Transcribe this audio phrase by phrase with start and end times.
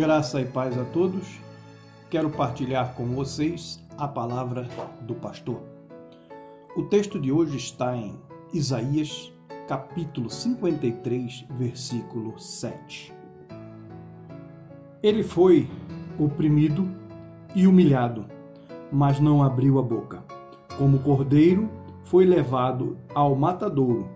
[0.00, 1.38] Graça e paz a todos.
[2.08, 4.66] Quero partilhar com vocês a palavra
[5.02, 5.60] do pastor.
[6.74, 8.18] O texto de hoje está em
[8.50, 9.30] Isaías,
[9.68, 13.12] capítulo 53, versículo 7.
[15.02, 15.68] Ele foi
[16.18, 16.88] oprimido
[17.54, 18.24] e humilhado,
[18.90, 20.24] mas não abriu a boca.
[20.78, 21.68] Como cordeiro,
[22.04, 24.08] foi levado ao matadouro,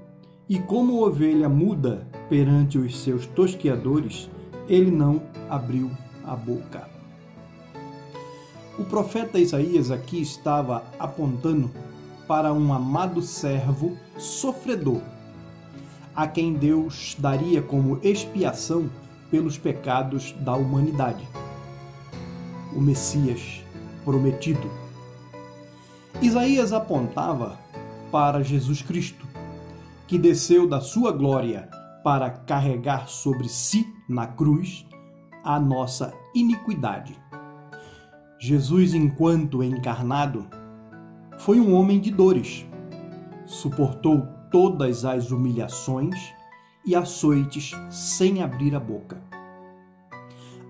[0.48, 4.30] e como ovelha muda perante os seus tosqueadores,
[4.68, 5.90] ele não abriu
[6.24, 6.88] a boca.
[8.78, 11.70] O profeta Isaías aqui estava apontando
[12.26, 15.00] para um amado servo sofredor,
[16.16, 18.90] a quem Deus daria como expiação
[19.30, 21.28] pelos pecados da humanidade.
[22.74, 23.62] O Messias
[24.04, 24.70] prometido.
[26.20, 27.58] Isaías apontava
[28.10, 29.26] para Jesus Cristo,
[30.06, 31.68] que desceu da sua glória
[32.04, 34.86] para carregar sobre si na cruz
[35.42, 37.18] a nossa iniquidade.
[38.38, 40.46] Jesus, enquanto encarnado,
[41.38, 42.66] foi um homem de dores,
[43.46, 46.14] suportou todas as humilhações
[46.84, 49.22] e açoites sem abrir a boca.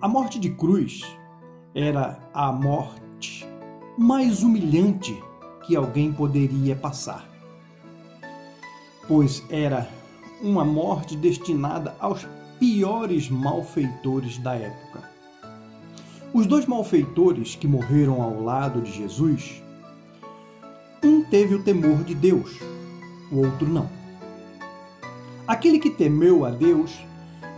[0.00, 1.02] A morte de cruz
[1.74, 3.44] era a morte
[3.98, 5.20] mais humilhante
[5.66, 7.28] que alguém poderia passar,
[9.08, 9.88] pois era
[10.42, 12.26] uma morte destinada aos
[12.58, 15.08] piores malfeitores da época.
[16.32, 19.62] Os dois malfeitores que morreram ao lado de Jesus,
[21.02, 22.58] um teve o temor de Deus,
[23.30, 23.88] o outro não.
[25.46, 27.04] Aquele que temeu a Deus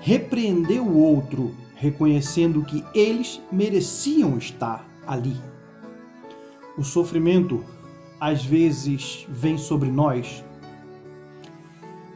[0.01, 5.41] repreendeu o outro, reconhecendo que eles mereciam estar ali.
[6.77, 7.65] O sofrimento
[8.21, 10.45] às vezes vem sobre nós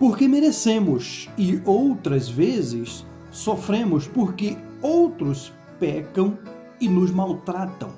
[0.01, 6.39] porque merecemos, e outras vezes sofremos porque outros pecam
[6.81, 7.91] e nos maltratam.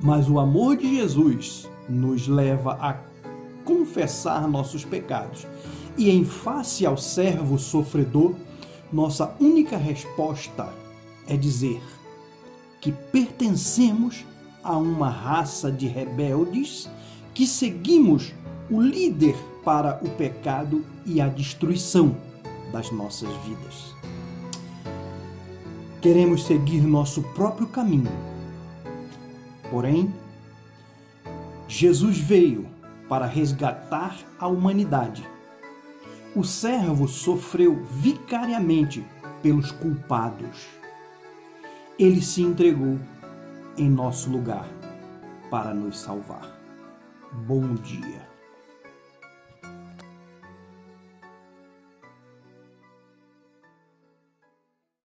[0.00, 2.96] Mas o amor de Jesus nos leva a
[3.64, 5.44] confessar nossos pecados.
[5.96, 8.36] E em face ao servo sofredor,
[8.92, 10.72] nossa única resposta
[11.26, 11.82] é dizer
[12.80, 14.24] que pertencemos
[14.62, 16.88] a uma raça de rebeldes
[17.34, 18.32] que seguimos
[18.70, 22.16] o líder para o pecado e a destruição
[22.72, 23.94] das nossas vidas.
[26.00, 28.10] Queremos seguir nosso próprio caminho.
[29.70, 30.14] Porém,
[31.66, 32.66] Jesus veio
[33.08, 35.28] para resgatar a humanidade.
[36.36, 39.04] O servo sofreu vicariamente
[39.42, 40.66] pelos culpados.
[41.98, 42.98] Ele se entregou
[43.76, 44.68] em nosso lugar
[45.50, 46.56] para nos salvar.
[47.32, 48.27] Bom dia.